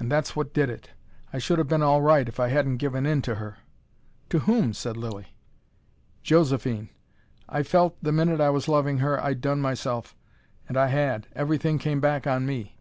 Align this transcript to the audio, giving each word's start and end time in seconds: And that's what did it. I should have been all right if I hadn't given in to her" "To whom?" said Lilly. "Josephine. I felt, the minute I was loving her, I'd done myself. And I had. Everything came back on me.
And 0.00 0.10
that's 0.10 0.34
what 0.34 0.52
did 0.52 0.68
it. 0.68 0.90
I 1.32 1.38
should 1.38 1.58
have 1.58 1.68
been 1.68 1.80
all 1.80 2.02
right 2.02 2.28
if 2.28 2.40
I 2.40 2.48
hadn't 2.48 2.78
given 2.78 3.06
in 3.06 3.22
to 3.22 3.36
her" 3.36 3.58
"To 4.30 4.40
whom?" 4.40 4.72
said 4.72 4.96
Lilly. 4.96 5.32
"Josephine. 6.24 6.88
I 7.48 7.62
felt, 7.62 7.96
the 8.02 8.10
minute 8.10 8.40
I 8.40 8.50
was 8.50 8.66
loving 8.66 8.98
her, 8.98 9.22
I'd 9.22 9.40
done 9.40 9.60
myself. 9.60 10.16
And 10.66 10.76
I 10.76 10.88
had. 10.88 11.28
Everything 11.36 11.78
came 11.78 12.00
back 12.00 12.26
on 12.26 12.46
me. 12.46 12.78